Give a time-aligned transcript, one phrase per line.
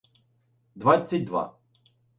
[0.73, 1.59] Двадцять два